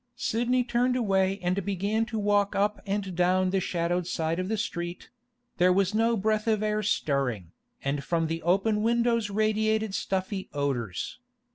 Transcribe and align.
Sidney 0.15 0.63
turned 0.63 0.95
away 0.95 1.37
and 1.43 1.63
began 1.63 2.07
to 2.07 2.17
walk 2.17 2.55
up 2.55 2.81
and 2.87 3.15
down 3.15 3.51
the 3.51 3.59
shadowed 3.59 4.07
side 4.07 4.39
of 4.39 4.47
the 4.49 4.57
street; 4.57 5.11
there 5.57 5.71
was 5.71 5.93
no 5.93 6.17
breath 6.17 6.47
of 6.47 6.63
air 6.63 6.81
stirring, 6.81 7.51
and 7.83 8.03
from 8.03 8.25
the 8.25 8.41
open 8.41 8.81
windows 8.81 9.29
radiated 9.29 9.93
stuffy 9.93 10.49
odours. 10.53 11.19